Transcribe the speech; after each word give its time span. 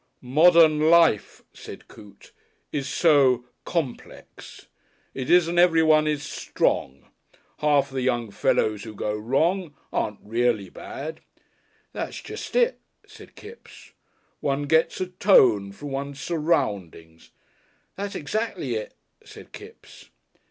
"Modern 0.23 0.89
life," 0.89 1.43
said 1.53 1.87
Coote, 1.87 2.31
"is 2.71 2.89
so 2.89 3.45
complex. 3.65 4.65
It 5.13 5.29
isn't 5.29 5.59
everyone 5.59 6.07
is 6.07 6.23
Strong. 6.23 7.05
Half 7.59 7.91
the 7.91 8.01
young 8.01 8.31
fellows 8.31 8.83
who 8.83 8.95
go 8.95 9.13
wrong, 9.15 9.75
aren't 9.93 10.17
really 10.23 10.71
bad." 10.71 11.19
"That's 11.93 12.19
jest 12.19 12.55
it," 12.55 12.79
said 13.05 13.35
Kipps. 13.35 13.91
"One 14.39 14.63
gets 14.63 14.99
a 15.01 15.05
tone 15.05 15.71
from 15.71 15.91
one's 15.91 16.19
surroundings" 16.19 17.29
"That's 17.95 18.15
exactly 18.15 18.73
it," 18.73 18.95
said 19.23 19.51
Kipps. 19.51 20.09